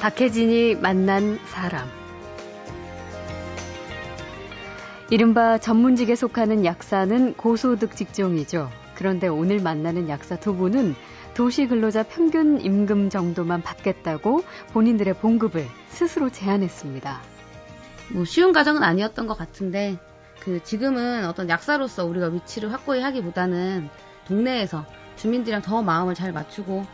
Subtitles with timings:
[0.00, 1.86] 박혜진이 만난 사람.
[5.10, 8.70] 이른바 전문직에 속하는 약사는 고소득 직종이죠.
[8.94, 10.94] 그런데 오늘 만나는 약사 두 분은
[11.34, 14.42] 도시 근로자 평균 임금 정도만 받겠다고
[14.72, 17.20] 본인들의 봉급을 스스로 제안했습니다.
[18.14, 19.98] 뭐 쉬운 과정은 아니었던 것 같은데
[20.40, 23.90] 그 지금은 어떤 약사로서 우리가 위치를 확고히 하기보다는
[24.28, 26.86] 동네에서 주민들이랑 더 마음을 잘 맞추고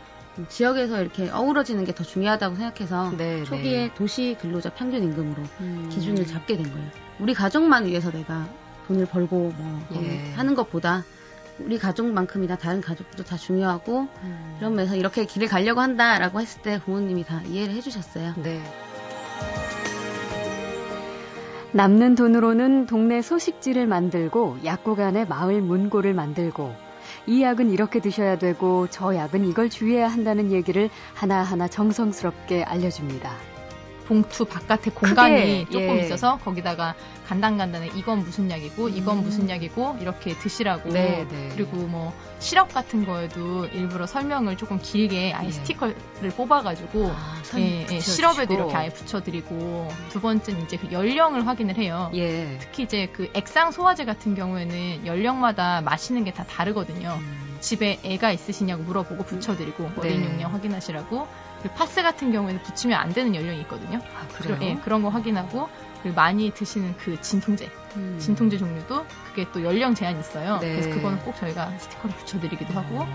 [0.49, 3.93] 지역에서 이렇게 어우러지는 게 더 중요하다고 생각해서 네, 초기에 네.
[3.95, 5.89] 도시 근로자 평균 임금으로 음.
[5.91, 6.87] 기준을 잡게 된 거예요.
[7.19, 8.47] 우리 가족만 위해서 내가
[8.87, 10.31] 돈을 벌고 뭐 예.
[10.35, 11.03] 하는 것보다
[11.59, 14.57] 우리 가족만큼이나 다른 가족도 다 중요하고 음.
[14.59, 18.35] 이러면서 이렇게 길을 가려고 한다라고 했을 때 부모님이 다 이해를 해주셨어요.
[18.43, 18.61] 네.
[21.71, 26.73] 남는 돈으로는 동네 소식지를 만들고 약국 안에 마을 문고를 만들고
[27.25, 33.56] 이 약은 이렇게 드셔야 되고 저 약은 이걸 주의해야 한다는 얘기를 하나하나 정성스럽게 알려줍니다.
[34.07, 36.05] 봉투 바깥에 공간이 크게, 조금 예.
[36.05, 36.95] 있어서 거기다가
[37.27, 39.23] 간단간단해 이건 무슨 약이고 이건 음.
[39.23, 41.49] 무슨 약이고 이렇게 드시라고 네, 네.
[41.53, 45.51] 그리고 뭐 시럽 같은 거에도 일부러 설명을 조금 길게 아예 예.
[45.51, 45.95] 스티커를
[46.37, 52.09] 뽑아가지고 아, 예, 예, 시럽에도 이렇게 아예 붙여드리고 두 번째는 이제 그 연령을 확인을 해요.
[52.15, 52.57] 예.
[52.61, 57.17] 특히 이제 그 액상 소화제 같은 경우에는 연령마다 마시는 게 다 다르거든요.
[57.19, 57.56] 음.
[57.59, 60.27] 집에 애가 있으시냐고 물어보고 붙여드리고 어린 네.
[60.27, 61.27] 용량 확인하시라고
[61.61, 63.99] 그리고 파스 같은 경우에는 붙이면 안 되는 연령이 있거든요.
[64.15, 64.57] 아, 그래요?
[64.61, 65.69] 예, 그런 거 확인하고
[66.01, 68.17] 그리고 많이 드시는 그 진통제, 음.
[68.19, 70.59] 진통제 종류도 그게 또 연령 제한이 있어요.
[70.59, 70.73] 네.
[70.73, 73.05] 그래서 그거는 꼭 저희가 스티커를 붙여드리기도 하고.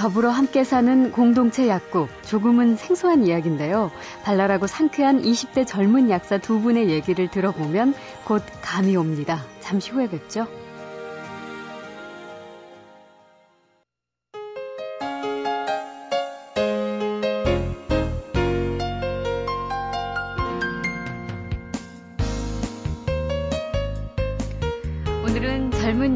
[0.00, 2.08] 더불어 함께 사는 공동체 약국.
[2.22, 3.90] 조금은 생소한 이야기인데요.
[4.24, 7.92] 발랄하고 상쾌한 20대 젊은 약사 두 분의 얘기를 들어보면
[8.24, 9.44] 곧 감이 옵니다.
[9.60, 10.46] 잠시 후에 뵙죠.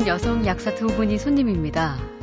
[0.06, 2.13] 여성 약사 두 분이 손님입니다.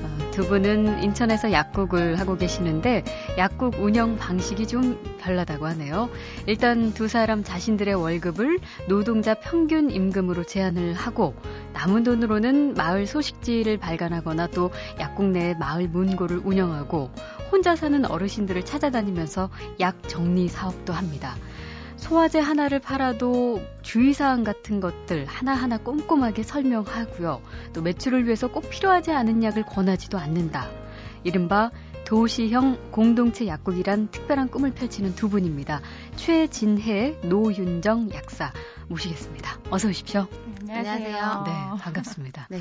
[0.42, 3.04] 어, 두 분은 인천에서 약국을 하고 계시는데
[3.38, 6.10] 약국 운영 방식이 좀 별나다고 하네요.
[6.48, 8.60] 일단 두 사람 자신들의 월급을
[8.90, 11.36] 노동자 평균 임금으로 제한을 하고
[11.74, 17.12] 남은 돈으로는 마을 소식지를 발간하거나 또 약국 내 마을 문고를 운영하고
[17.52, 21.36] 혼자 사는 어르신들을 찾아다니면서 약 정리 사업도 합니다.
[22.02, 27.42] 소화제 하나를 팔아도 주의사항 같은 것들 하나하나 꼼꼼하게 설명하고요.
[27.74, 30.68] 또 매출을 위해서 꼭 필요하지 않은 약을 권하지도 않는다.
[31.24, 31.72] 이른바
[32.06, 35.82] 도시형 공동체 약국이란 특별한 꿈을 펼치는 두 분입니다.
[36.16, 38.52] 최진혜, 노윤정 약사
[38.90, 39.60] 모시겠습니다.
[39.70, 40.28] 어서 오십시오.
[40.68, 41.44] 안녕하세요.
[41.46, 42.48] 네, 반갑습니다.
[42.50, 42.60] 네.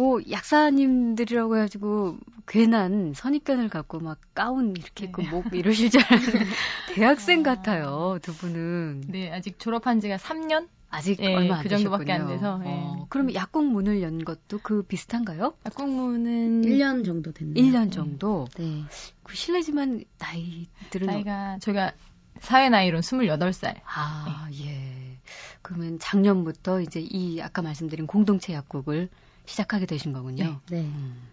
[0.00, 2.16] 뭐 약사님들이라고 해가지고
[2.46, 5.28] 괜한 선입견을 갖고 막 가운 이렇게 입고 네.
[5.28, 6.46] 목 이러실 줄 알았는데
[6.94, 7.42] 대학생 아...
[7.42, 9.02] 같아요 두 분은.
[9.08, 10.68] 네 아직 졸업한 지가 3년?
[10.88, 12.56] 아직 네, 얼마 안 그 정도밖에 안 돼서.
[12.56, 12.64] 네.
[12.66, 15.52] 어, 그럼 약국 문을 연 것도 그 비슷한가요?
[15.66, 17.62] 약국 문은 1년 정도 됐네요.
[17.62, 18.48] 1년 정도.
[18.56, 18.82] 네.
[19.22, 21.92] 그 실례지만 나이들은 나이가 저희가
[22.40, 23.80] 사회 나이로는 28살.
[23.84, 24.64] 아, 네.
[24.64, 25.18] 예.
[25.60, 29.10] 그러면 작년부터 이제 이 아까 말씀드린 공동체 약국을
[29.50, 30.60] 시작하게 되신 거군요.
[30.70, 30.76] 네.
[30.76, 30.80] 네.
[30.82, 31.28] 음.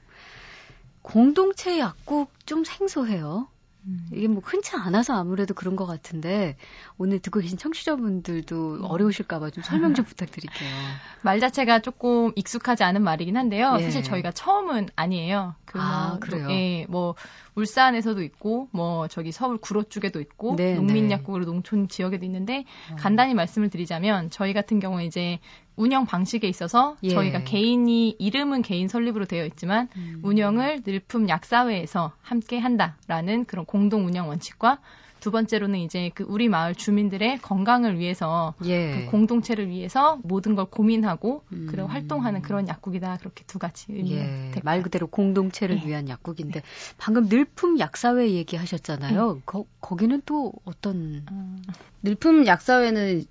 [1.01, 3.47] 공동체 약국 좀 생소해요.
[3.85, 4.09] 음.
[4.11, 6.57] 이게 뭐 흔치 않아서 아무래도 그런 것 같은데
[6.97, 8.83] 오늘 듣고 계신 청취자분들도 음.
[8.83, 10.69] 어려우실까봐 좀 설명 좀 부탁드릴게요.
[11.22, 13.78] 말 자체가 조금 익숙하지 않은 말이긴 한데요.
[13.79, 13.83] 예.
[13.83, 15.55] 사실 저희가 처음은 아니에요.
[15.66, 16.49] 그 아, 뭐, 그래요?
[16.49, 17.16] 예, 뭐
[17.57, 21.51] 울산에서도 있고 뭐 저기 서울 구로 쪽에도 있고 네, 농민약국으로 네.
[21.51, 22.95] 농촌 지역에도 있는데 어.
[22.97, 25.40] 간단히 말씀을 드리자면 저희 같은 경우에 이제
[25.75, 27.09] 운영 방식에 있어서 예.
[27.09, 30.22] 저희가 개인이 이름은 개인 설립으로 되어 있지만 음.
[30.23, 34.79] 운영을 늘품 약사회에서 함께 한다라는 그런 공동 운영 원칙과
[35.19, 39.05] 두 번째로는 이제 그 우리 마을 주민들의 건강을 위해서 예.
[39.05, 41.67] 그 공동체를 위해서 모든 걸 고민하고 음.
[41.69, 44.52] 그런 활동하는 그런 약국이다 그렇게 두 가지 예.
[44.64, 45.87] 말 그대로 공동체를 예.
[45.87, 46.61] 위한 약국인데
[46.97, 49.31] 방금 늘품 약사회 얘기하셨잖아요.
[49.31, 49.41] 음.
[49.46, 51.63] 거, 거기는 또 어떤 음.
[52.03, 53.25] 늘품 약사회는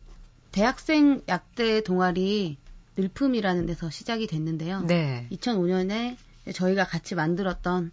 [0.52, 2.56] 대학생 약대 동아리
[2.96, 4.82] 늘품이라는 데서 시작이 됐는데요.
[4.82, 5.26] 네.
[5.30, 6.16] 2005년에
[6.52, 7.92] 저희가 같이 만들었던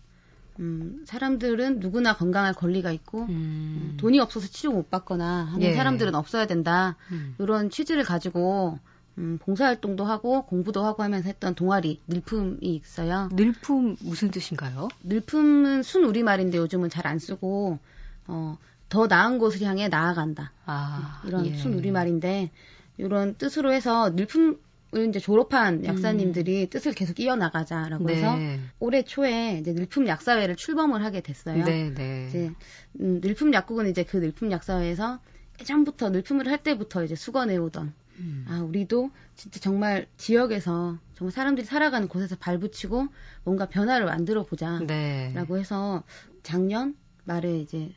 [0.60, 3.30] 음, 사람들은 누구나 건강할 권리가 있고 음.
[3.30, 3.98] 음.
[4.00, 5.74] 돈이 없어서 치료 못 받거나 하는 예.
[5.74, 6.96] 사람들은 없어야 된다.
[7.12, 7.36] 음.
[7.40, 8.80] 이런 취지를 가지고
[9.18, 13.30] 음, 봉사활동도 하고 공부도 하고 하면서 했던 동아리 늘품이 있어요.
[13.32, 14.88] 늘품 무슨 뜻인가요?
[15.04, 17.80] 늘품은 순 우리말인데 요즘은 잘 안 쓰고
[18.28, 18.58] 어,
[18.90, 20.52] 더 나은 곳을 향해 나아간다.
[20.66, 21.56] 아, 이런 예.
[21.56, 22.52] 순 우리말인데
[22.98, 24.60] 이런 뜻으로 해서 늘품
[25.02, 26.70] 이제 졸업한 약사님들이 음.
[26.70, 28.14] 뜻을 계속 이어나가자라고 네.
[28.14, 28.38] 해서
[28.80, 31.64] 올해 초에 이제 늘품 약사회를 출범을 하게 됐어요.
[31.64, 32.28] 네, 네.
[32.28, 32.52] 이제
[33.00, 35.20] 음, 늘품 약국은 이제 그 늘품 약사회에서
[35.60, 38.46] 예전부터 늘품을 할 때부터 이제 수건해 오던 음.
[38.48, 43.08] 아 우리도 진짜 정말 지역에서 정말 사람들이 살아가는 곳에서 발붙이고
[43.44, 45.34] 뭔가 변화를 만들어 보자라고 네.
[45.58, 46.04] 해서
[46.44, 47.94] 작년 말에 이제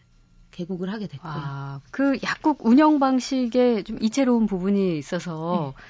[0.52, 1.32] 개국을 하게 됐고요.
[1.34, 5.82] 아, 그 약국 운영 방식에 좀 이채로운 부분이 있어서 네.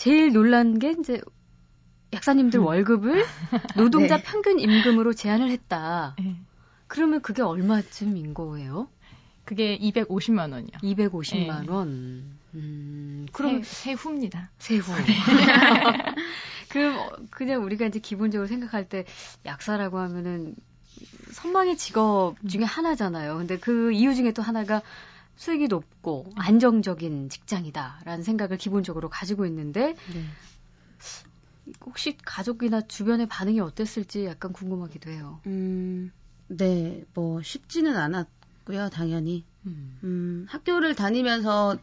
[0.00, 1.20] 제일 놀란 게 이제
[2.14, 2.64] 약사님들 음.
[2.64, 3.22] 월급을
[3.76, 4.22] 노동자 네.
[4.22, 6.16] 평균 임금으로 제한을 했다.
[6.18, 6.36] 네.
[6.86, 8.88] 그러면 그게 얼마쯤인 거예요?
[9.44, 10.70] 그게 250만 원이요.
[10.82, 11.70] 250만 네.
[11.70, 12.38] 원.
[12.54, 14.50] 음, 그럼 세, 세후입니다.
[14.56, 14.90] 세후.
[16.70, 19.04] 그럼 그냥 우리가 이제 기본적으로 생각할 때
[19.44, 20.54] 약사라고 하면은
[21.32, 23.36] 선망의 직업 중에 하나잖아요.
[23.36, 24.80] 근데 그 이유 중에 또 하나가
[25.40, 30.22] 수익이 높고 안정적인 직장이다라는 생각을 기본적으로 가지고 있는데 네.
[31.80, 35.40] 혹시 가족이나 주변의 반응이 어땠을지 약간 궁금하기도 해요.
[35.46, 36.12] 음,
[36.46, 39.46] 네, 뭐 쉽지는 않았고요, 당연히.
[39.64, 41.78] 음, 음 학교를 다니면서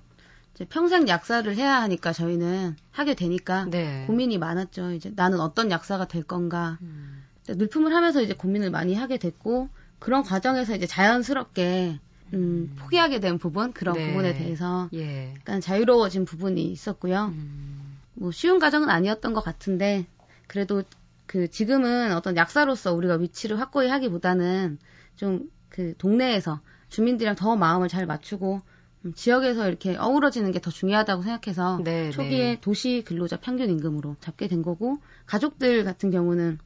[0.54, 4.04] 이제 평생 약사를 해야 하니까 저희는 하게 되니까 네.
[4.06, 4.92] 고민이 많았죠.
[4.92, 6.78] 이제 나는 어떤 약사가 될 건가.
[6.84, 7.26] 음.
[7.48, 12.00] 늘품을 하면서 이제 고민을 많이 하게 됐고 그런 과정에서 이제 자연스럽게
[12.34, 12.76] 음, 음.
[12.78, 14.08] 포기하게 된 부분 그런 네.
[14.08, 15.34] 부분에 대해서 예.
[15.36, 17.34] 약간 자유로워진 부분이 있었고요.
[17.34, 17.98] 음.
[18.14, 20.06] 뭐 쉬운 과정은 아니었던 것 같은데
[20.48, 20.84] 그래도
[21.26, 24.78] 그 지금은 어떤 약사로서 우리가 위치를 확고히 하기보다는
[25.16, 26.60] 좀 그 동네에서
[26.90, 28.62] 주민들이랑 더 마음을 잘 맞추고
[29.06, 32.62] 음, 지역에서 이렇게 어우러지는 게 더 중요하다고 생각해서 네, 초기에 네.
[32.62, 36.58] 도시 근로자 평균 임금으로 잡게 된 거고 가족들 같은 경우는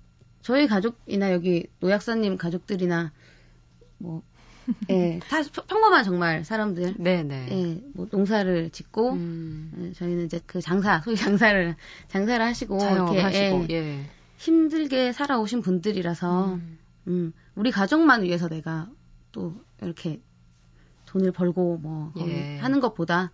[0.41, 3.11] 저희 가족이나 여기 노약사님 가족들이나
[3.97, 4.23] 뭐
[4.89, 6.95] 예, 다 평범한 정말 사람들.
[6.97, 7.23] 네네.
[7.23, 7.47] 네.
[7.51, 9.71] 예, 뭐 농사를 짓고 음.
[9.79, 11.75] 예, 저희는 이제 그 장사, 소위 장사를
[12.07, 14.05] 장사를 하시고 이렇게 하시고, 예, 예.
[14.37, 16.79] 힘들게 살아오신 분들이라서 음.
[17.07, 18.89] 음, 우리 가족만 위해서 내가
[19.31, 20.19] 또 이렇게
[21.05, 22.57] 돈을 벌고 뭐 예.
[22.57, 23.31] 하는 것보다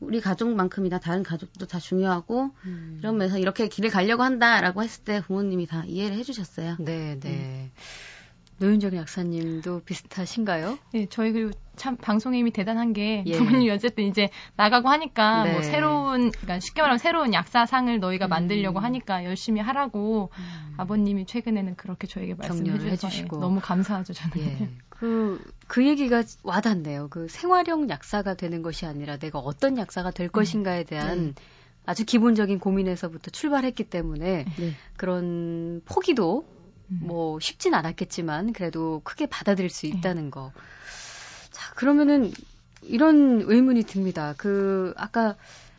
[0.00, 2.96] 우리 가족만큼이나 다른 가족도 다 중요하고 음.
[3.00, 6.76] 이러면서 이렇게 길을 가려고 한다라고 했을 때 부모님이 다 이해를 해주셨어요.
[6.78, 7.28] 네, 네.
[7.28, 7.70] 음.
[8.58, 10.78] 노윤정 약사님도 비슷하신가요?
[10.92, 13.38] 네, 저희 그리고 참 방송의 힘이 대단한 게 예.
[13.38, 15.52] 부모님이 어쨌든 이제 나가고 하니까 네.
[15.52, 18.30] 뭐 새로운 그러니까 쉽게 말하면 새로운 약사상을 너희가 음.
[18.30, 20.74] 만들려고 하니까 열심히 하라고 음.
[20.76, 24.38] 아버님이 최근에는 그렇게 저에게 말씀해 주시고 예, 너무 감사하죠 저는.
[24.38, 24.68] 예.
[24.90, 27.06] 그, 그 얘기가 와닿네요.
[27.10, 30.32] 그 생활형 약사가 되는 것이 아니라 내가 어떤 약사가 될 음.
[30.32, 31.42] 것인가에 대한 네.
[31.86, 34.72] 아주 기본적인 고민에서부터 출발했기 때문에 네.
[34.96, 36.57] 그런 포기도 음.
[36.88, 39.88] 뭐 쉽진 않았겠지만 그래도 크게 받아들일 수 네.
[39.88, 40.52] 있다는 거.
[41.50, 42.32] 자, 그러면은
[42.82, 44.34] 이런 의문이 듭니다.
[44.36, 45.36] 그 아까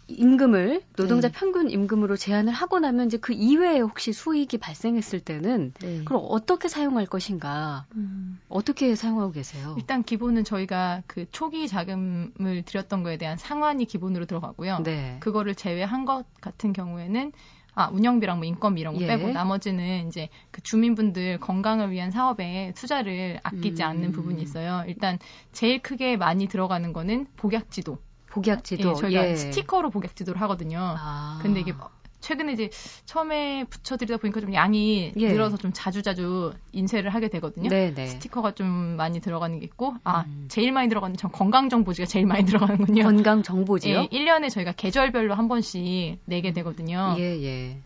[0.10, 1.34] 임금을 노동자 네.
[1.38, 6.04] 평균 임금으로 제한을 하고 나면 이제 그 이외에 혹시 수익이 발생했을 때는 네.
[6.04, 7.86] 그럼 어떻게 사용할 것인가?
[7.96, 8.40] 음.
[8.50, 9.76] 어떻게 사용하고 계세요?
[9.78, 14.80] 일단 기본은 저희가 그 초기 자금을 들였던 거에 대한 상환이 기본으로 들어가고요.
[14.84, 15.18] 네.
[15.20, 17.32] 그거를 제외한 것 같은 경우에는
[17.80, 19.08] 아, 운영비랑 뭐 인건비 이런 거 예.
[19.08, 23.88] 빼고 나머지는 이제 그 주민분들 건강을 위한 사업에 투자를 아끼지 음.
[23.88, 24.84] 않는 부분이 있어요.
[24.86, 25.18] 일단
[25.54, 27.98] 제일 크게 많이 들어가는 거는 복약지도.
[28.32, 28.90] 복약지도.
[28.90, 29.36] 예, 저희가 예.
[29.38, 30.78] 스티커로 복약지도를 하거든요.
[30.82, 31.40] 아.
[31.42, 31.74] 근데 이게
[32.20, 32.70] 최근에 이제
[33.06, 35.28] 처음에 붙여드리다 보니까 좀 양이 예.
[35.32, 37.70] 늘어서 좀 자주자주 인쇄를 하게 되거든요.
[37.70, 37.94] 네네.
[37.94, 38.08] 네.
[38.08, 40.46] 스티커가 좀 많이 들어가는 게 있고, 아, 음.
[40.50, 43.04] 제일 많이 들어가는 전 건강정보지가 제일 많이 들어가는군요.
[43.04, 44.00] 건강정보지요?
[44.02, 47.16] 예, 1년에 저희가 계절별로 한 번씩 내게 되거든요.
[47.18, 47.78] 예, 예.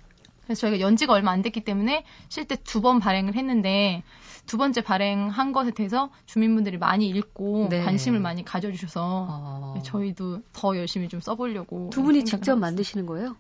[0.46, 4.04] 그래서 저희가 연지가 얼마 안 됐기 때문에 실제 두 번 발행을 했는데
[4.46, 7.82] 두 번째 발행한 것에 대해서 주민분들이 많이 읽고 네.
[7.82, 9.82] 관심을 많이 가져주셔서 어.
[9.84, 13.38] 저희도 더 열심히 좀 써보려고 두 분이 직접 만드시는 거예요?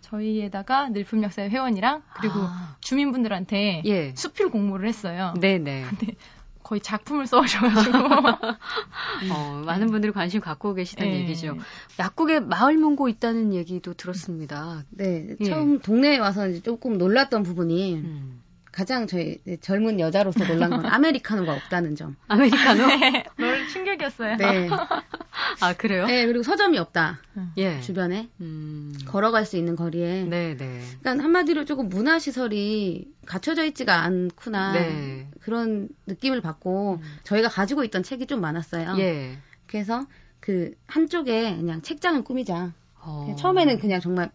[0.00, 2.76] 저희에다가 늘품역사의 회원이랑 그리고 아.
[2.80, 4.14] 주민분들한테 예.
[4.16, 5.34] 수필 공모를 했어요.
[5.40, 5.84] 네네.
[5.88, 6.14] 근데
[6.62, 7.98] 거의 작품을 써오셔가지고
[9.32, 11.20] 어, 많은 분들이 관심 갖고 계시다는 네.
[11.20, 11.56] 얘기죠.
[11.98, 14.84] 약국에 마을 문고 있다는 얘기도 들었습니다.
[14.90, 15.44] 네, 예.
[15.44, 18.42] 처음 동네에 와서 이제 조금 놀랐던 부분이 음.
[18.78, 22.14] 가장 저희 젊은 여자로서 놀란 건 아메리카노가 없다는 점.
[22.28, 22.86] 아메리카노?
[22.86, 24.36] 네, 놀 충격이었어요.
[24.36, 24.68] 네.
[25.60, 26.06] 아 그래요?
[26.06, 27.18] 네, 그리고 서점이 없다.
[27.56, 27.80] 예.
[27.80, 28.96] 주변에 음.
[29.04, 30.22] 걸어갈 수 있는 거리에.
[30.22, 30.80] 네, 네.
[31.00, 35.26] 그러니까 한마디로 조금 문화 시설이 갖춰져 있지가 않구나 네.
[35.40, 37.18] 그런 느낌을 받고 음.
[37.24, 38.94] 저희가 가지고 있던 책이 좀 많았어요.
[39.00, 39.38] 예.
[39.66, 40.06] 그래서
[40.38, 42.72] 그 한쪽에 그냥 책장을 꾸미자.
[43.00, 43.34] 어.
[43.36, 44.30] 처음에는 그냥 정말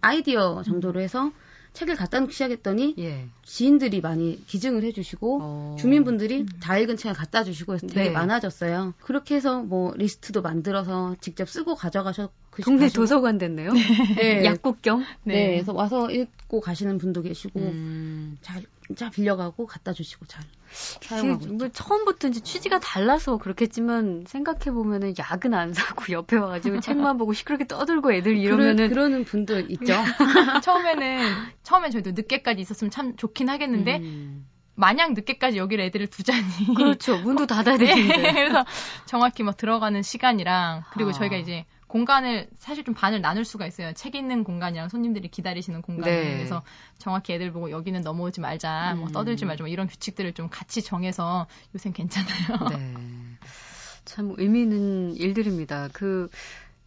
[0.00, 1.32] 아이디어 정도로 해서
[1.78, 3.28] 책을 갖다 놓기 시작했더니 예.
[3.44, 5.76] 지인들이 많이 기증을 해주시고 어.
[5.78, 6.48] 주민분들이 음.
[6.60, 8.10] 다 읽은 책을 갖다 주시고 해서 되게 네.
[8.10, 8.94] 많아졌어요.
[9.00, 13.02] 그렇게 해서 뭐 리스트도 만들어서 직접 쓰고 가져가셨 그 동네 가시고.
[13.02, 13.72] 도서관 됐네요.
[13.72, 14.44] 네.
[14.44, 15.04] 약국경.
[15.24, 15.34] 네.
[15.34, 15.46] 네.
[15.52, 18.38] 그래서 와서 읽고 가시는 분도 계시고 음.
[18.40, 25.14] 잘 진짜 빌려가고 갖다 주시고 잘 사용하고 뭐 처음부터 이제 취지가 달라서 그렇겠지만 생각해 보면은
[25.18, 29.94] 약은 안 사고 옆에 와가지고 책만 보고 시끄럽게 떠들고 애들 이러면은 그러, 는 분들 있죠.
[30.64, 33.98] 처음에는 처음엔 저희도 늦게까지 있었으면 참 좋긴 하겠는데.
[33.98, 34.46] 음.
[34.78, 36.74] 마냥 늦게까지 여기를 애들을 두자니.
[36.76, 37.18] 그렇죠.
[37.18, 38.16] 문도 닫아야 되는데.
[38.16, 38.64] 네, 그래서
[39.06, 41.12] 정확히 막 들어가는 시간이랑 그리고 아.
[41.14, 43.92] 저희가 이제 공간을 사실 좀 반을 나눌 수가 있어요.
[43.94, 46.04] 책 있는 공간이랑 손님들이 기다리시는 공간.
[46.04, 46.36] 네.
[46.36, 46.62] 그래서
[46.98, 49.00] 정확히 애들 보고 여기는 넘어오지 말자, 뭐 음.
[49.00, 52.68] 뭐 떠들지 말자, 뭐 이런 규칙들을 좀 같이 정해서 요새 괜찮아요.
[52.70, 52.94] 네.
[54.04, 55.88] 참 의미 있는 일들입니다.
[55.92, 56.28] 그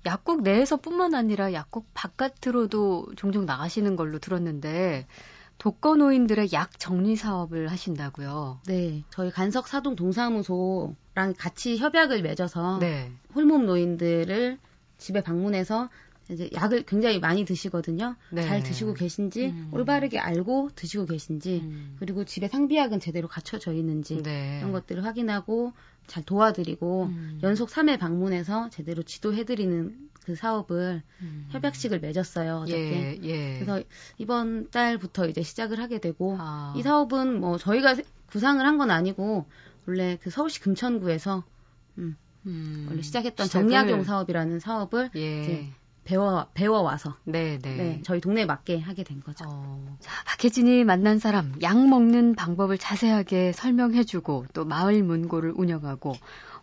[0.05, 5.05] 약국 내에서뿐만 아니라 약국 바깥으로도 종종 나가시는 걸로 들었는데
[5.57, 8.61] 독거 노인들의 약 정리 사업을 하신다고요.
[8.65, 13.11] 네, 저희 간석 사동 동사무소랑 같이 협약을 맺어서 네.
[13.35, 14.57] 홀몸 노인들을
[15.01, 15.89] 집에 방문해서
[16.29, 18.15] 이제 약을 굉장히 많이 드시거든요.
[18.29, 18.43] 네.
[18.43, 19.69] 잘 드시고 계신지 음.
[19.73, 21.95] 올바르게 알고 드시고 계신지 음.
[21.99, 24.59] 그리고 집에 상비약은 제대로 갖춰져 있는지 네.
[24.59, 25.73] 이런 것들을 확인하고
[26.07, 27.39] 잘 도와드리고 음.
[27.43, 31.47] 연속 3회 방문해서 제대로 지도해드리는 그 사업을 음.
[31.49, 33.19] 협약식을 맺었어요 어저께.
[33.23, 33.53] 예, 예.
[33.55, 33.81] 그래서
[34.19, 36.73] 이번 달부터 이제 시작을 하게 되고 아.
[36.77, 37.95] 이 사업은 뭐 저희가
[38.27, 39.45] 구상을 한 건 아니고
[39.87, 41.43] 원래 그 서울시 금천구에서
[41.97, 43.69] 음, 음, 원래 시작했던 시작을...
[43.69, 45.41] 정약용 사업이라는 사업을 예.
[45.41, 45.67] 이제
[46.03, 47.75] 배워 배워 와서 네, 네.
[47.75, 49.45] 네, 저희 동네에 맞게 하게 된 거죠.
[49.47, 49.97] 어.
[49.99, 56.13] 자, 박혜진이 만난 사람 약 먹는 방법을 자세하게 설명해주고 또 마을 문고를 운영하고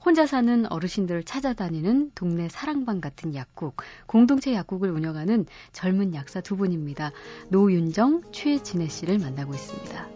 [0.05, 7.13] 혼자 사는 어르신들을 찾아다니는 동네 사랑방 같은 약국, 공동체 약국을 운영하는 젊은 약사 두 분입니다.
[7.51, 10.09] 노윤정, 최진혜 씨를 만나고 있습니다.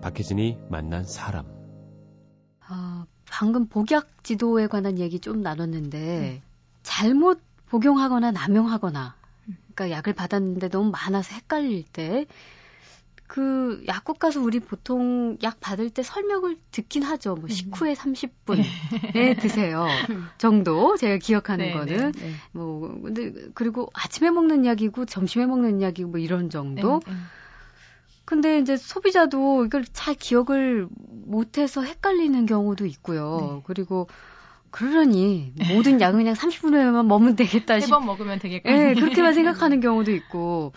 [0.00, 1.57] 박혜진이 만난 사람.
[3.38, 6.42] 방금 복약 지도에 관한 얘기 좀 나눴는데 음.
[6.82, 9.14] 잘못 복용하거나 남용하거나
[9.74, 12.26] 그러니까 약을 받았는데 너무 많아서 헷갈릴 때
[13.28, 17.34] 그 약국 가서 우리 보통 약 받을 때 설명을 듣긴 하죠.
[17.34, 19.78] 뭐 식후에 30분에 드세요.
[20.38, 22.32] 정도 제가 기억하는 네, 거는 네, 네.
[22.52, 27.00] 뭐 근데 그리고 아침에 먹는 약이고 점심에 먹는 약이고 뭐 이런 정도.
[28.28, 30.86] 근데 이제 소비자도 이걸 잘 기억을
[31.24, 33.38] 못해서 헷갈리는 경우도 있고요.
[33.40, 33.62] 네.
[33.64, 34.06] 그리고
[34.70, 37.88] 그러니 모든 약은 그냥 30분 후에만 먹으면 되겠다 싶.
[37.88, 38.70] 3번 먹으면 되겠다.
[38.70, 40.74] 네, 그렇게만 생각하는 경우도 있고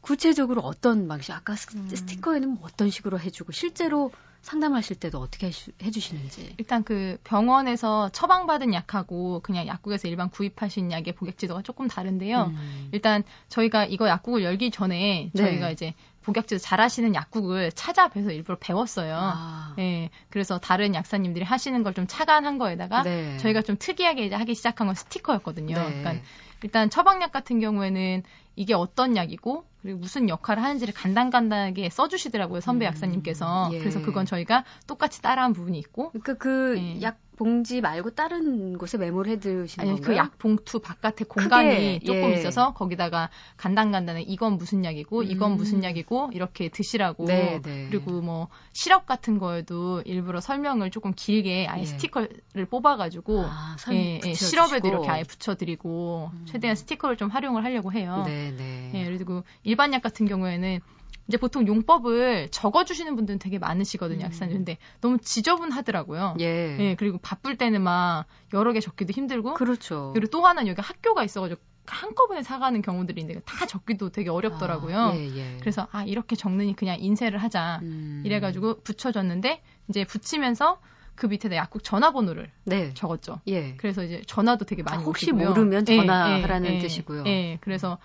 [0.00, 1.88] 구체적으로 어떤 방식 아까 음.
[1.88, 5.50] 스티커에는 뭐 어떤 식으로 해주고 실제로 상담하실 때도 어떻게
[5.82, 6.54] 해주시는지.
[6.56, 12.52] 일단 그 병원에서 처방받은 약하고 그냥 약국에서 일반 구입하신 약의 복약지도가 조금 다른데요.
[12.54, 12.88] 음.
[12.92, 15.42] 일단 저희가 이거 약국을 열기 전에 네.
[15.42, 15.92] 저희가 이제
[16.24, 19.14] 복약제도 잘하시는 약국을 찾아뵈서 일부러 배웠어요.
[19.16, 19.74] 아.
[19.78, 20.10] 예.
[20.30, 23.36] 그래서 다른 약사님들이 하시는 걸좀 착안한 거에다가 네.
[23.38, 25.76] 저희가 좀 특이하게 이제 하기 시작한 건 스티커였거든요.
[25.76, 25.84] 네.
[25.84, 26.24] 그러니까
[26.62, 28.22] 일단 처방약 같은 경우에는
[28.56, 32.88] 이게 어떤 약이고 그리고 무슨 역할을 하는지를 간단간단하게 써주시더라고요 선배 음.
[32.88, 33.68] 약사님께서.
[33.72, 33.78] 예.
[33.80, 36.10] 그래서 그건 저희가 똑같이 따라한 부분이 있고.
[36.10, 37.24] 그러니까 그약 예.
[37.36, 40.06] 봉지 말고 다른 곳에 메모를 해두시는 아니, 건가요?
[40.06, 42.34] 그 약 봉투 바깥에 공간이 크게, 조금 예.
[42.34, 45.24] 있어서 거기다가 간단간단해 이건 무슨 약이고 음.
[45.24, 47.88] 이건 무슨 약이고 이렇게 드시라고 네, 네.
[47.90, 51.86] 그리고 뭐 시럽 같은 거에도 일부러 설명을 조금 길게 아예 예.
[51.86, 56.46] 스티커를 뽑아가지고 아, 예, 예, 시럽에도 이렇게 아예 붙여드리고 음.
[56.46, 58.22] 최대한 스티커를 좀 활용을 하려고 해요.
[58.26, 58.92] 네, 네.
[58.94, 60.80] 예, 그리고 일반 약 같은 경우에는
[61.26, 64.26] 이제 보통 용법을 적어주시는 분들은 되게 많으시거든요, 음.
[64.26, 64.56] 약사님.
[64.56, 66.36] 근데 너무 지저분하더라고요.
[66.40, 66.76] 예.
[66.78, 66.94] 예.
[66.98, 69.54] 그리고 바쁠 때는 막 여러 개 적기도 힘들고.
[69.54, 70.10] 그렇죠.
[70.14, 74.98] 그리고 또 하나는 여기 학교가 있어가지고 한꺼번에 사가는 경우들이 있는데 다 적기도 되게 어렵더라고요.
[74.98, 75.56] 아, 예, 예.
[75.60, 77.80] 그래서 아 이렇게 적느니 그냥 인쇄를 하자.
[77.82, 78.22] 음.
[78.24, 80.78] 이래가지고 붙여줬는데 이제 붙이면서
[81.14, 82.92] 그 밑에다 약국 전화번호를 네.
[82.94, 83.40] 적었죠.
[83.48, 83.76] 예.
[83.76, 85.48] 그래서 이제 전화도 되게 많이 아, 혹시 오시고요.
[85.50, 87.24] 모르면 예, 전화하라는 예, 예, 뜻이고요.
[87.26, 87.58] 예.
[87.60, 87.98] 그래서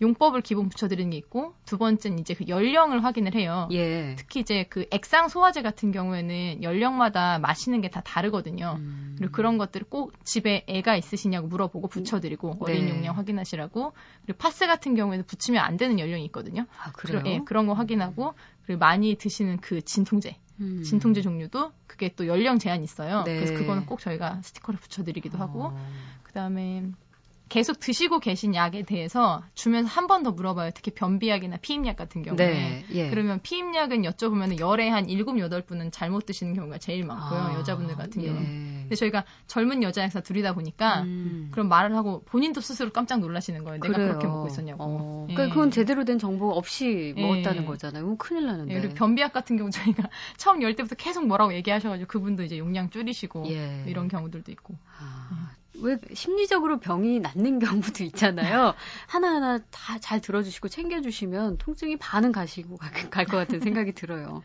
[0.00, 3.68] 용법을 기본 붙여드리는 게 있고 두 번째는 이제 그 연령을 확인을 해요.
[3.70, 4.16] 예.
[4.18, 8.76] 특히 이제 그 액상 소화제 같은 경우에는 연령마다 마시는 게 다 다르거든요.
[8.78, 9.14] 음.
[9.18, 12.90] 그리고 그런 것들을 꼭 집에 애가 있으시냐고 물어보고 붙여드리고 어린 네.
[12.90, 13.92] 용량 확인하시라고
[14.24, 16.66] 그리고 파스 같은 경우에는 붙이면 안 되는 연령이 있거든요.
[16.82, 17.22] 아, 그래요?
[17.26, 18.34] 예, 그런 거 확인하고
[18.64, 20.82] 그리고 많이 드시는 그 진통제 음.
[20.82, 23.22] 진통제 종류도 그게 또 연령 제한이 있어요.
[23.24, 23.36] 네.
[23.36, 25.90] 그래서 그거는 꼭 저희가 스티커를 붙여드리기도 하고 어.
[26.22, 26.84] 그다음에
[27.52, 30.70] 계속 드시고 계신 약에 대해서 주면서 한 번 더 물어봐요.
[30.74, 32.36] 특히 변비약이나 피임약 같은 경우에.
[32.46, 33.10] 네, 예.
[33.10, 37.38] 그러면 피임약은 여쭤보면 열에 한 7, 8분은 잘못 드시는 경우가 제일 많고요.
[37.40, 38.36] 아, 여자분들 같은 경우.
[38.40, 38.44] 예.
[38.82, 41.48] 근데 저희가 젊은 여자 약사 둘이다 보니까 음.
[41.52, 43.80] 그런 말을 하고 본인도 스스로 깜짝 놀라시는 거예요.
[43.80, 44.08] 내가 그래요.
[44.08, 44.84] 그렇게 먹고 있었냐고.
[44.84, 45.26] 어.
[45.30, 45.34] 예.
[45.34, 47.20] 그러니까 그건 제대로 된 정보 없이 예.
[47.22, 48.02] 먹었다는 거잖아요.
[48.04, 48.74] 그럼 큰일 나는데.
[48.74, 52.88] 예, 그리고 변비약 같은 경우 저희가 처음 열 때부터 계속 뭐라고 얘기하셔가지고 그분도 이제 용량
[52.90, 53.84] 줄이시고 예.
[53.86, 54.74] 이런 경우들도 있고.
[54.98, 55.50] 아.
[55.82, 58.74] 왜 심리적으로 병이 낫는 경우도 있잖아요.
[59.06, 64.42] 하나하나 다 잘 들어주시고 챙겨주시면 통증이 반은 가시고 갈 것 같은 생각이 들어요.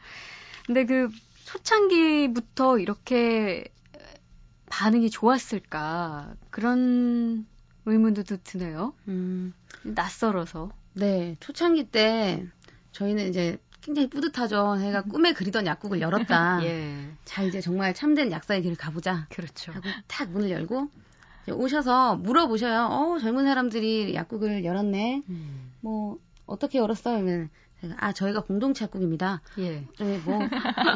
[0.66, 1.10] 근데 그
[1.46, 3.66] 초창기부터 이렇게
[4.70, 7.46] 반응이 좋았을까 그런
[7.86, 8.94] 의문도 드네요.
[9.08, 9.54] 음.
[9.84, 10.72] 낯설어서.
[10.94, 12.46] 네, 초창기 때
[12.92, 14.78] 저희는 이제 굉장히 뿌듯하죠.
[14.80, 16.60] 제가 꿈에 그리던 약국을 열었다.
[16.66, 17.08] 예.
[17.24, 19.28] 자, 이제 정말 참된 약사의 길을 가보자.
[19.30, 19.72] 그렇죠.
[19.72, 20.90] 하고 탁 문을 열고
[21.52, 22.86] 오셔서 물어보셔요.
[22.86, 25.24] 어, 젊은 사람들이 약국을 열었네.
[25.30, 25.72] 음.
[25.82, 27.12] 뭐, 어떻게 열었어?
[27.12, 27.50] 그러면
[27.98, 29.42] 아, 저희가 공동체 약국입니다.
[29.60, 29.84] 예.
[30.00, 30.40] 네, 뭐,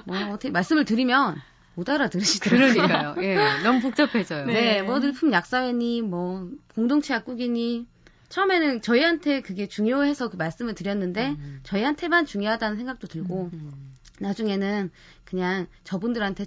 [0.05, 1.35] 뭐, 어떻게 말씀을 드리면
[1.75, 2.73] 못 알아들으시더라고요.
[2.73, 3.15] 그러니까요.
[3.23, 3.37] 예.
[3.63, 4.45] 너무 복잡해져요.
[4.45, 4.81] 네, 네.
[4.81, 7.87] 뭐 늘품 약사회니, 뭐, 공동체 약국이니,
[8.29, 11.59] 처음에는 저희한테 그게 중요해서 그 말씀을 드렸는데 음.
[11.63, 13.71] 저희한테만 중요하다는 생각도 들고 음.
[14.19, 14.89] 나중에는
[15.25, 16.45] 그냥 저분들한테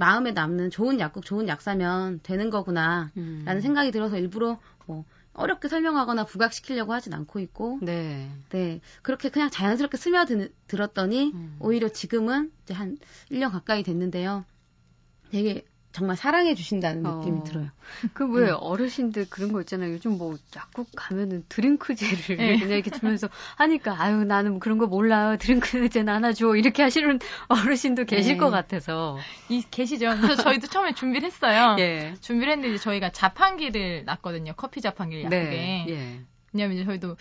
[0.00, 3.60] 마음에 남는 좋은 약국, 좋은 약 사면 되는 거구나라는 음.
[3.60, 5.04] 생각이 들어서 일부러 뭐
[5.34, 11.56] 어렵게 설명하거나 부각시키려고 하진 않고 있고, 네, 네 그렇게 그냥 자연스럽게 스며들었더니 음.
[11.60, 12.96] 오히려 지금은 이제 한
[13.30, 14.46] 1년 가까이 됐는데요.
[15.30, 17.16] 되게 정말 사랑해 주신다는 어.
[17.16, 17.68] 느낌이 들어요.
[18.14, 18.50] 그왜 네.
[18.52, 19.92] 어르신들 그런 거 있잖아요.
[19.92, 22.58] 요즘 뭐 약국 가면은 드링크제를 네.
[22.58, 25.36] 그냥 이렇게 주면서 하니까 아유 나는 그런 거 몰라요.
[25.38, 27.18] 드링크제 나눠줘 이렇게 하시는
[27.48, 28.38] 어르신도 계실 네.
[28.38, 29.18] 것 같아서
[29.48, 30.16] 이 계시죠.
[30.20, 31.76] 그래서 저희도 처음에 준비를 했어요.
[31.80, 32.14] 예.
[32.20, 34.52] 준비를 했는데 저희가 자판기를 놨거든요.
[34.56, 35.50] 커피 자판기를 약국에.
[35.50, 35.86] 네.
[35.88, 36.20] 예.
[36.52, 37.16] 왜냐면 이제 저희도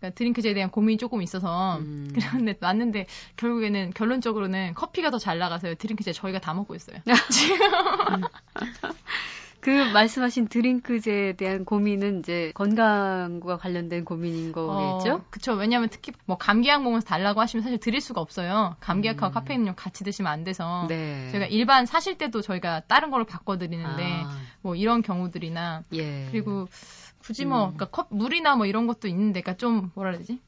[0.00, 2.10] 그러니까 드링크제에 대한 고민이 조금 있어서 음.
[2.14, 5.74] 그런데 왔는데 결국에는 결론적으로는 커피가 더 잘 나가서요.
[5.74, 6.96] 드링크제 저희가 다 먹고 있어요.
[7.30, 7.58] 지금.
[9.60, 15.16] 그 말씀하신 드링크제에 대한 고민은 이제 건강과 관련된 고민인 거겠죠?
[15.16, 15.52] 어, 그렇죠.
[15.52, 18.76] 왜냐하면 특히 뭐 감기약 먹으면서 달라고 하시면 사실 드릴 수가 없어요.
[18.80, 19.34] 감기약하고 음.
[19.34, 21.28] 카페인용 같이 드시면 안 돼서 네.
[21.32, 24.38] 저희가 일반 사실 때도 저희가 다른 걸로 바꿔 드리는데 아.
[24.62, 26.28] 뭐 이런 경우들이나 예.
[26.30, 26.66] 그리고
[27.20, 27.76] 굳이 뭐, 음.
[27.76, 30.40] 그러니까 컵, 물이나 뭐 이런 것도 있는데, 그러니까 좀, 뭐라 해야 되지?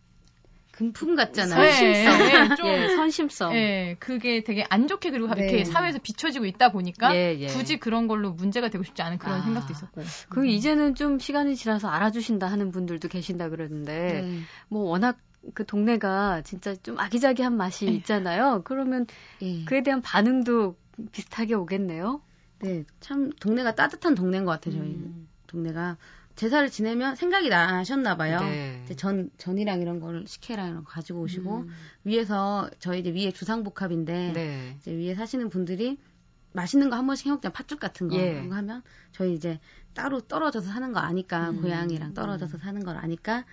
[0.73, 1.71] 금품 같잖아요.
[1.71, 2.19] 선심성.
[2.19, 3.55] 네, 네, 좀, 예, 선심성.
[3.55, 5.43] 예, 그게 되게 안 좋게 그리고 네.
[5.43, 7.47] 이렇게 사회에서 비춰지고 있다 보니까 예, 예.
[7.47, 10.03] 굳이 그런 걸로 문제가 되고 싶지 않은 그런 아, 생각도 있었고.
[10.31, 10.47] 그 음.
[10.47, 14.39] 이제는 좀 시간이 지나서 알아주신다 하는 분들도 계신다 그러는데 네.
[14.69, 15.19] 뭐 워낙
[15.53, 17.93] 그 동네가 진짜 좀 아기자기한 맛이 네.
[17.93, 18.63] 있잖아요.
[18.65, 19.07] 그러면
[19.43, 19.65] 예.
[19.67, 20.77] 그에 대한 반응도
[21.13, 22.23] 비슷하게 오겠네요.
[22.61, 24.77] 네, 참 동네가 따뜻한 동네인 것 같아요.
[24.77, 25.29] 저희 음.
[25.49, 25.99] 동네가
[26.43, 28.41] 제사를 지내면 생각이 나셨나 봐요.
[28.41, 28.85] 네.
[28.97, 31.69] 전 전이랑 이런 걸 식혜랑 이런 거 가지고 오시고 음.
[32.03, 34.77] 위에서 저희 이제 위에 주상복합인데 네.
[34.81, 35.99] 이제 위에 사시는 분들이
[36.53, 38.41] 맛있는 거 한 번씩 해먹자 팥죽 같은 거 예.
[38.41, 39.61] 하면 저희 이제
[39.95, 41.63] 따로 떨어져서 사는 거 아니까 음.
[41.63, 43.45] 고양이랑 떨어져서 사는 걸 아니까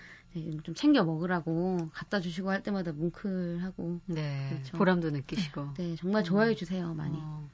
[0.63, 4.47] 좀 챙겨 먹으라고 갖다 주시고 할 때마다 뭉클하고 네.
[4.49, 4.77] 그렇죠.
[4.77, 7.17] 보람도 느끼시고 네 정말 좋아해 주세요 많이.
[7.21, 7.47] 어.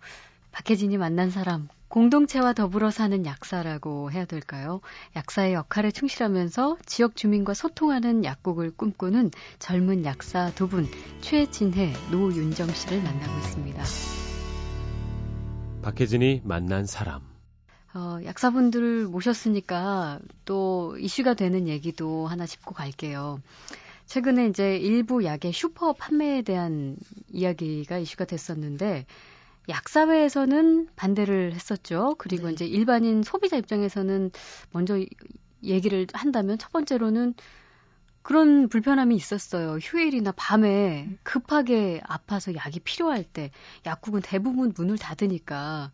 [0.55, 4.79] 박혜진이 만난 사람, 공동체와 더불어 사는 약사라고 해야 될까요?
[5.17, 10.87] 약사의 역할에 충실하면서 지역 주민과 소통하는 약국을 꿈꾸는 젊은 약사 두 분,
[11.19, 13.83] 최진혜, 노윤정 씨를 만나고 있습니다.
[15.81, 17.19] 박혜진이 만난 사람.
[17.93, 23.41] 어, 약사분들을 모셨으니까 또 이슈가 되는 얘기도 하나 짚고 갈게요.
[24.05, 26.95] 최근에 이제 일부 약의 슈퍼 판매에 대한
[27.27, 29.05] 이야기가 이슈가 됐었는데
[29.69, 32.15] 약사회에서는 반대를 했었죠.
[32.17, 32.54] 그리고 네.
[32.54, 34.32] 이제 일반인 소비자 입장에서는
[34.71, 34.99] 먼저
[35.63, 37.34] 얘기를 한다면 첫 번째로는
[38.21, 39.78] 그런 불편함이 있었어요.
[39.78, 43.51] 휴일이나 밤에 급하게 아파서 약이 필요할 때
[43.86, 45.91] 약국은 대부분 문을 닫으니까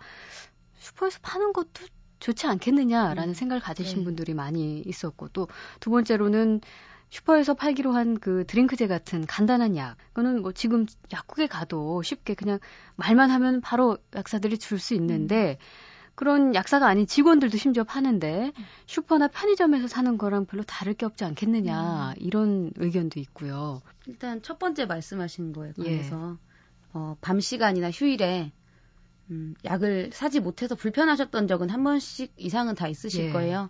[0.79, 1.85] 슈퍼에서 파는 것도
[2.19, 3.33] 좋지 않겠느냐라는 음.
[3.33, 4.03] 생각을 가지신 네.
[4.05, 5.47] 분들이 많이 있었고 또
[5.79, 6.61] 두 번째로는
[7.11, 9.97] 슈퍼에서 팔기로 한 그 드링크제 같은 간단한 약.
[10.13, 12.59] 그거는 뭐 지금 약국에 가도 쉽게 그냥
[12.95, 15.65] 말만 하면 바로 약사들이 줄 수 있는데 음.
[16.15, 18.51] 그런 약사가 아닌 직원들도 심지어 파는데
[18.85, 22.13] 슈퍼나 편의점에서 사는 거랑 별로 다를 게 없지 않겠느냐 음.
[22.17, 23.81] 이런 의견도 있고요.
[24.07, 26.47] 일단 첫 번째 말씀하신 거에 관해서 예.
[26.93, 28.51] 어, 밤 시간이나 휴일에
[29.31, 33.31] 음, 약을 사지 못해서 불편하셨던 적은 한 번씩 이상은 다 있으실 예.
[33.31, 33.69] 거예요.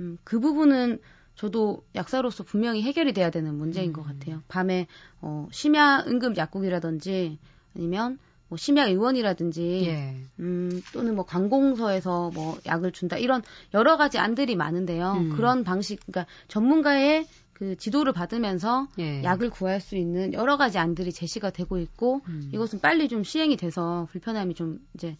[0.00, 1.00] 음, 그 부분은
[1.36, 3.92] 저도 약사로서 분명히 해결이 돼야 되는 문제인 음.
[3.92, 4.42] 것 같아요.
[4.48, 4.86] 밤에
[5.20, 7.38] 어, 심야 응급 약국이라든지
[7.76, 8.18] 아니면
[8.48, 10.16] 뭐 심야 의원이라든지 예.
[10.38, 13.42] 음, 또는 뭐 관공서에서 뭐 약을 준다 이런
[13.72, 15.12] 여러 가지 안들이 많은데요.
[15.12, 15.30] 음.
[15.30, 19.22] 그런 방식 그러니까 전문가의 그 지도를 받으면서 예.
[19.22, 22.50] 약을 구할 수 있는 여러 가지 안들이 제시가 되고 있고 음.
[22.52, 25.16] 이것은 빨리 좀 시행이 돼서 불편함이 좀 이제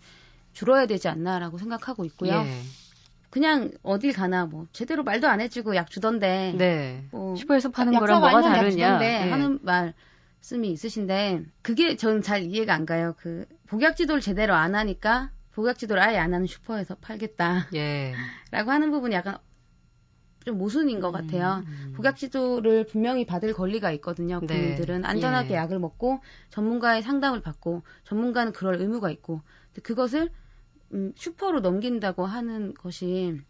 [0.53, 2.33] 줄어야 되지 않나라고 생각하고 있고요.
[2.33, 2.61] 예.
[3.35, 6.55] 그냥 어딜 가나 뭐 제대로 말도 안 해주고 약 주던데.
[6.57, 7.05] 네.
[7.11, 8.99] 뭐 슈퍼에서 파는 거랑 뭐가 다르냐.
[8.99, 9.29] 네.
[9.29, 13.17] 하는 말씀이 있으신데 그게 저는 잘 이해가 안 가요.
[13.19, 17.71] 그 복약 지도를 제대로 안 하니까 복약 지도를 아예 안 하는 슈퍼에서 팔겠다.
[17.75, 18.15] 예.
[18.53, 19.39] 라고 하는 부분이 약간
[20.45, 21.65] 좀 모순인 것 같아요.
[21.67, 21.93] 음, 음.
[21.97, 24.39] 복약 지도를 분명히 받을 권리가 있거든요.
[24.47, 24.47] 네.
[24.47, 25.09] 국민들은 네.
[25.09, 25.57] 안전하게 예.
[25.57, 26.21] 약을 먹고
[26.51, 29.41] 전문가의 상담을 받고 전문가는 그럴 의무가 있고
[29.83, 30.31] 그것을
[30.93, 33.41] 음, 슈퍼로 넘긴다고 하는 것이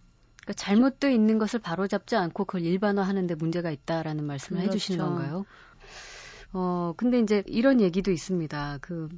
[0.43, 4.75] 그러니까 잘못되어 있는 것을 바로잡지 않고 그걸 일반화하는데 문제가 있다라는 말씀을 그렇죠.
[4.75, 5.45] 해주시는 건가요?
[6.53, 8.79] 어 근데 이제 이런 얘기도 있습니다.
[8.81, 9.09] 그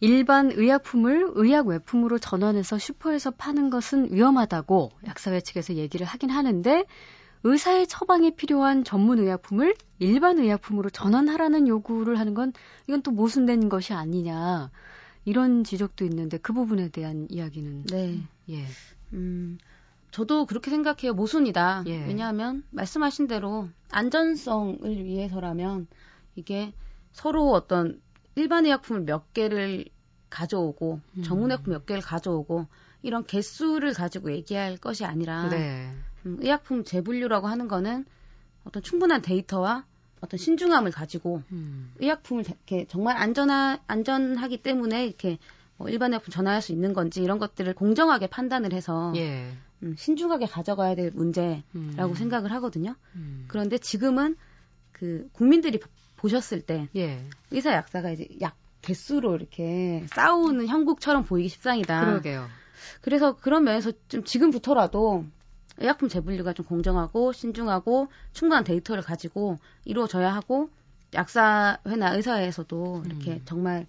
[0.00, 6.86] 일반 의약품을 의약 외품으로 전환해서 슈퍼에서 파는 것은 위험하다고 약사회 측에서 얘기를 하긴 하는데
[7.42, 12.52] 의사의 처방이 필요한 전문 의약품을 일반 의약품으로 전환하라는 요구를 하는 건
[12.86, 14.70] 이건 또 모순된 것이 아니냐
[15.24, 18.22] 이런 지적도 있는데 그 부분에 대한 이야기는 네.
[18.48, 18.64] 예.
[19.12, 19.58] 음,
[20.10, 21.14] 저도 그렇게 생각해요.
[21.14, 21.84] 모순이다.
[21.86, 22.06] 예.
[22.06, 25.86] 왜냐하면 말씀하신 대로 안전성을 위해서라면
[26.36, 26.72] 이게
[27.12, 28.00] 서로 어떤
[28.34, 29.84] 일반 의약품을 몇 개를
[30.30, 31.22] 가져오고 음.
[31.22, 32.66] 전문 의약품 몇 개를 가져오고
[33.02, 35.92] 이런 개수를 가지고 얘기할 것이 아니라 네.
[36.26, 38.04] 음, 의약품 재분류라고 하는 거는
[38.64, 39.84] 어떤 충분한 데이터와
[40.20, 41.92] 어떤 신중함을 가지고 음.
[41.98, 45.38] 의약품을 이렇게 정말 안전하 안전하기 때문에 이렇게
[45.76, 49.50] 뭐 일반 의약품 전화할 수 있는 건지 이런 것들을 공정하게 판단을 해서 예.
[49.82, 52.14] 음, 신중하게 가져가야 될 문제라고 음.
[52.14, 52.94] 생각을 하거든요.
[53.16, 53.46] 음.
[53.48, 54.36] 그런데 지금은
[54.92, 55.80] 그 국민들이
[56.16, 57.24] 보셨을 때 예.
[57.50, 62.04] 의사 약사가 이제 약 개수로 이렇게 싸우는 형국처럼 보이기 십상이다.
[62.04, 62.46] 그러게요.
[63.00, 65.24] 그래서 그런 면에서 좀 지금부터라도
[65.80, 70.70] 의약품 재분류가 좀 공정하고 신중하고 충분한 데이터를 가지고 이루어져야 하고
[71.14, 73.42] 약사회나 의사회에서도 이렇게 음.
[73.44, 73.86] 정말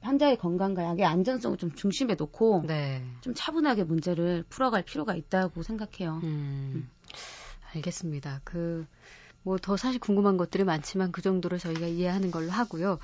[0.00, 3.04] 환자의 건강과 약의 안전성을 좀 중심에 놓고 네.
[3.20, 6.20] 좀 차분하게 문제를 풀어갈 필요가 있다고 생각해요.
[6.22, 6.72] 음.
[6.74, 6.90] 음.
[7.74, 8.40] 알겠습니다.
[8.44, 8.86] 그
[9.44, 12.98] 뭐 더 사실 궁금한 것들이 많지만 그 정도로 저희가 이해하는 걸로 하고요.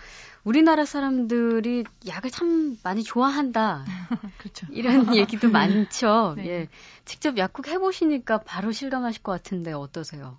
[0.45, 3.85] 우리나라 사람들이 약을 참 많이 좋아한다.
[4.39, 4.67] 그렇죠.
[4.71, 6.35] 이런 얘기도 많죠.
[6.37, 6.47] 네.
[6.47, 6.69] 예.
[7.05, 10.39] 직접 약국 해보시니까 바로 실감하실 것 같은데 어떠세요?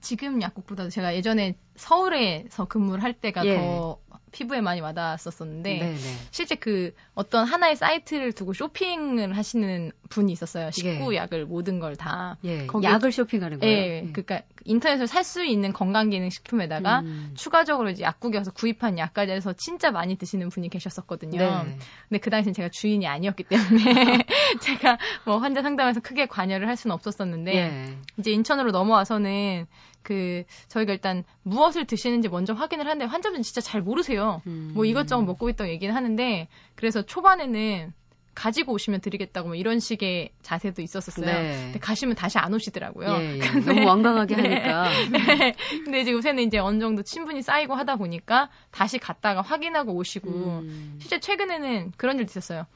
[0.00, 3.56] 지금 약국보다도 제가 예전에 서울에서 근무를 할 때가 예.
[3.56, 3.98] 더
[4.32, 5.96] 피부에 많이 와닿았었는데 네네.
[6.30, 10.70] 실제 그 어떤 하나의 사이트를 두고 쇼핑을 하시는 분이 있었어요.
[10.70, 11.18] 식구 예.
[11.18, 12.36] 약을 모든 걸 다.
[12.44, 12.66] 예.
[12.66, 13.76] 거기 약을 쇼핑하는 거예요.
[13.76, 14.00] 예.
[14.02, 14.12] 음.
[14.12, 17.32] 그러니까 인터넷에서 살수 있는 건강기능식품에다가 음.
[17.34, 21.38] 추가적으로 이제 약국에 서 구입한 약까지 해서 진짜 많이 드시는 분이 계셨었거든요.
[21.38, 21.78] 네.
[22.08, 24.26] 근데 그 당시엔 제가 주인이 아니었기 때문에
[24.60, 27.96] 제가 뭐 환자 상담에서 크게 관여를 할 수는 없었었는데 예.
[28.18, 29.66] 이제 인천으로 넘어와서는
[30.02, 34.42] 그 저희가 일단 무엇을 드시는지 먼저 확인을 하는데 환자분 진짜 잘 모르세요.
[34.46, 34.72] 음.
[34.74, 37.92] 뭐 이것저것 먹고 있다고 얘기는 하는데 그래서 초반에는
[38.38, 41.26] 가지고 오시면 드리겠다고 뭐 이런 식의 자세도 있었었어요.
[41.26, 41.60] 네.
[41.64, 43.08] 근데 가시면 다시 안 오시더라고요.
[43.08, 43.38] 예, 예.
[43.50, 44.88] 근데, 너무 완강하게 네, 하니까.
[45.10, 45.54] 네.
[45.84, 50.98] 근데 이제 요새는 이제 어느 정도 친분이 쌓이고 하다 보니까 다시 갔다가 확인하고 오시고 음.
[51.00, 52.66] 실제 최근에는 그런 일도 있었어요.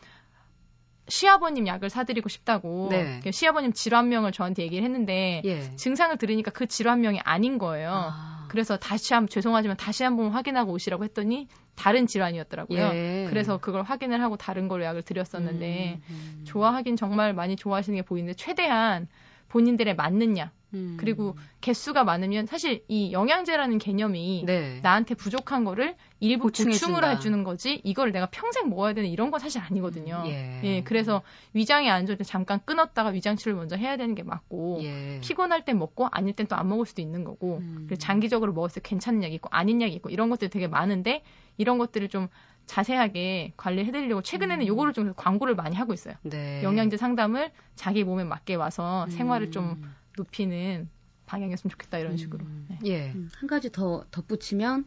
[1.12, 3.20] 시아버님 약을 사드리고 싶다고 네.
[3.30, 5.76] 시아버님 질환명을 저한테 얘기를 했는데 예.
[5.76, 7.90] 증상을 들으니까 그 질환명이 아닌 거예요.
[7.92, 8.46] 아.
[8.48, 12.78] 그래서 다시 한번 죄송하지만 다시 한번 확인하고 오시라고 했더니 다른 질환이었더라고요.
[12.94, 13.26] 예.
[13.28, 16.44] 그래서 그걸 확인을 하고 다른 걸로 약을 드렸었는데 음, 음.
[16.46, 19.06] 좋아하긴 정말 많이 좋아하시는 게 보이는데 최대한
[19.52, 19.96] 본인들의
[20.38, 20.96] 약 음.
[20.98, 24.80] 그리고 개수가 많으면 사실 이 영양제라는 개념이 네.
[24.82, 29.60] 나한테 부족한 거를 일부 보충을 해주는 거지 이걸 내가 평생 먹어야 되는 이런 건 사실
[29.60, 30.24] 아니거든요.
[30.26, 30.60] 예.
[30.64, 34.80] 예 그래서 위장이 안 좋을 때 잠깐 끊었다가 위장 치료를 먼저 해야 되는 게 맞고
[34.82, 35.20] 예.
[35.20, 37.84] 피곤할 때 먹고 아닐 땐 또 안 먹을 수도 있는 거고 음.
[37.86, 41.22] 그리고 장기적으로 먹었을 때 괜찮은 약이 있고 아닌 약이 있고 이런 것들이 되게 많은데
[41.58, 42.28] 이런 것들을 좀
[42.66, 44.66] 자세하게 관리해드리려고 최근에는 음.
[44.66, 46.14] 요거를 좀 광고를 많이 하고 있어요.
[46.22, 46.62] 네.
[46.62, 49.94] 영양제 상담을 자기 몸에 맞게 와서 생활을 좀 음.
[50.16, 50.88] 높이는
[51.26, 52.16] 방향이었으면 좋겠다 이런 음.
[52.16, 52.44] 식으로.
[52.68, 52.78] 네.
[52.84, 53.12] 예.
[53.14, 54.84] 음, 한 가지 더 덧붙이면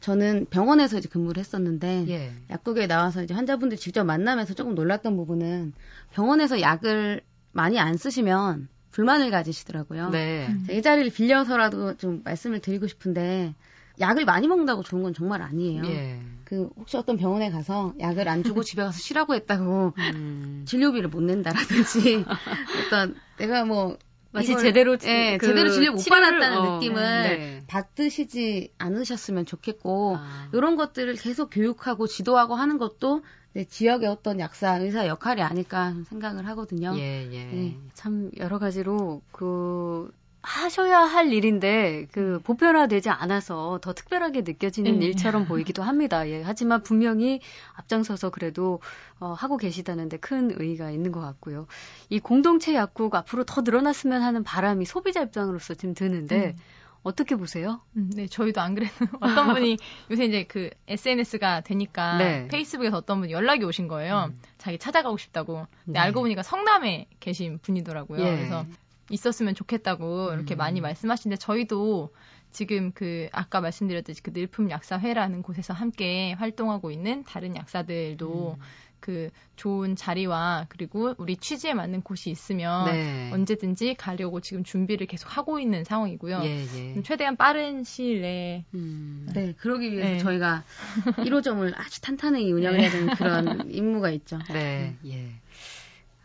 [0.00, 2.32] 저는 병원에서 이제 근무를 했었는데 예.
[2.48, 5.74] 약국에 나와서 이제 환자분들 직접 만나면서 조금 놀랐던 부분은
[6.12, 7.20] 병원에서 약을
[7.52, 10.10] 많이 안 쓰시면 불만을 가지시더라고요.
[10.10, 10.48] 네.
[10.70, 13.54] 이 자리를 빌려서라도 좀 말씀을 드리고 싶은데
[14.00, 15.84] 약을 많이 먹는다고 좋은 건 정말 아니에요.
[15.86, 16.20] 예.
[16.44, 20.64] 그 혹시 어떤 병원에 가서 약을 안 주고 집에 가서 쉬라고 했다고 음.
[20.66, 22.24] 진료비를 못 낸다라든지
[22.88, 23.96] 어떤 내가 뭐
[24.32, 27.64] 마치 제대로 예, 그 제대로 진료 못 받았다는 어, 느낌을 네.
[27.66, 30.48] 받으시지 않으셨으면 좋겠고 아.
[30.52, 36.46] 이런 것들을 계속 교육하고 지도하고 하는 것도 네, 지역의 어떤 약사 의사 역할이 아닐까 생각을
[36.48, 36.94] 하거든요.
[36.96, 37.44] 예, 예.
[37.46, 37.76] 네.
[37.94, 40.12] 참 여러 가지로 그
[40.50, 45.02] 하셔야 할 일인데 그 보편화되지 않아서 더 특별하게 느껴지는 음.
[45.02, 46.28] 일처럼 보이기도 합니다.
[46.28, 46.42] 예.
[46.42, 47.40] 하지만 분명히
[47.74, 48.80] 앞장서서 그래도
[49.20, 51.66] 어, 하고 계시다는데 큰 의의가 있는 것 같고요.
[52.08, 56.56] 이 공동체 약국 앞으로 더 늘어났으면 하는 바람이 소비자 입장으로서 지금 드는데 음.
[57.02, 57.80] 어떻게 보세요?
[57.96, 59.78] 음, 네, 저희도 안 그래도 어떤 분이
[60.10, 62.48] 요새 이제 그 SNS가 되니까 네.
[62.48, 64.30] 페이스북에서 어떤 분이 연락이 오신 거예요.
[64.30, 64.40] 음.
[64.58, 65.66] 자기 찾아가고 싶다고.
[65.84, 66.00] 근데 네.
[66.00, 68.20] 알고 보니까 성남에 계신 분이더라고요.
[68.20, 68.36] 예.
[68.36, 68.66] 그래서
[69.10, 70.58] 있었으면 좋겠다고 이렇게 음.
[70.58, 72.14] 많이 말씀하시는데 저희도
[72.52, 78.62] 지금 그 아까 말씀드렸듯이 그 늘품 약사회라는 곳에서 함께 활동하고 있는 다른 약사들도 음.
[79.00, 83.30] 그 좋은 자리와 그리고 우리 취지에 맞는 곳이 있으면 네.
[83.32, 86.42] 언제든지 가려고 지금 준비를 계속 하고 있는 상황이고요.
[86.44, 87.02] 예, 예.
[87.02, 89.26] 최대한 빠른 시일 내에 음.
[89.32, 90.18] 네 그러기 위해서 네.
[90.18, 90.64] 저희가
[91.24, 92.90] 1호점을 아주 탄탄하게 운영해야 네.
[92.90, 94.38] 되는 그런 임무가 있죠.
[94.52, 95.30] 네, 예.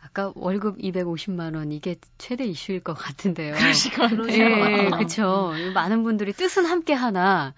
[0.06, 3.56] 아까 월급 250만 원 이게 최대 이슈일 것 같은데요.
[3.56, 4.32] 그러시거든요.
[4.32, 5.52] 예, 그렇죠.
[5.74, 7.54] 많은 분들이 뜻은 함께 하나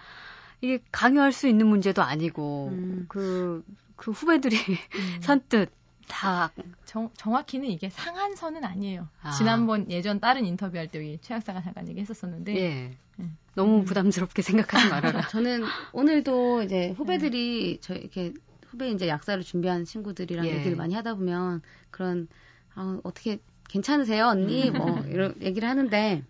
[0.62, 3.06] 이게 강요할 수 있는 문제도 아니고 음.
[3.10, 5.18] 그그 후배들이 음.
[5.22, 5.72] 선뜻
[6.08, 6.52] 다
[6.86, 9.10] 정, 정확히는 이게 상한선은 아니에요.
[9.22, 9.32] 아.
[9.32, 12.98] 지난번 예전 다른 인터뷰할 때 여기 최학사가 잠깐 얘기했었었는데 예.
[13.20, 13.26] 예.
[13.56, 13.86] 너무 음.
[13.86, 15.28] 부담스럽게 생각하지 말아라.
[15.28, 17.78] 저는 오늘도 이제 후배들이 네.
[17.82, 18.32] 저 이렇게
[18.70, 20.58] 후배 이제 약사를 준비한 친구들이랑 예.
[20.58, 22.28] 얘기를 많이 하다 보면 그런
[22.76, 26.24] 아, 어떻게 괜찮으세요 언니 뭐 이런 얘기를 하는데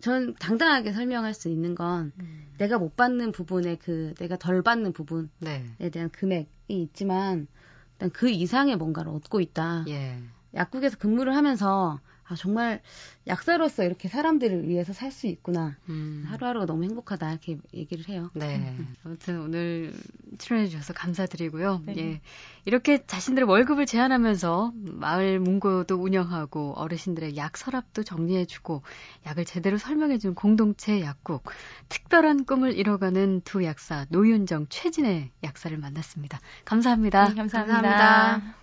[0.00, 2.52] 전 당당하게 설명할 수 있는 건 음.
[2.58, 5.90] 내가 못 받는 부분에 그 내가 덜 받는 부분에 네.
[5.90, 7.46] 대한 금액이 있지만
[7.92, 9.84] 일단 그 이상의 뭔가를 얻고 있다.
[9.88, 10.18] 예.
[10.54, 12.00] 약국에서 근무를 하면서
[12.32, 12.80] 아, 정말
[13.26, 15.76] 약사로서 이렇게 사람들을 위해서 살 수 있구나.
[15.90, 16.24] 음.
[16.26, 17.30] 하루하루가 너무 행복하다.
[17.30, 18.30] 이렇게 얘기를 해요.
[18.32, 18.74] 네.
[19.04, 19.92] 아무튼 오늘
[20.38, 21.82] 출연해 주셔서 감사드리고요.
[21.84, 21.94] 네.
[21.98, 22.20] 예.
[22.64, 28.82] 이렇게 자신들의 월급을 제한하면서 마을 문고도 운영하고 어르신들의 약 서랍도 정리해 주고
[29.26, 31.44] 약을 제대로 설명해 준 공동체 약국.
[31.90, 36.40] 특별한 꿈을 이뤄가는 두 약사 노윤정, 최진의 약사를 만났습니다.
[36.64, 37.28] 감사합니다.
[37.28, 37.82] 네, 감사합니다.
[37.82, 38.62] 감사합니다.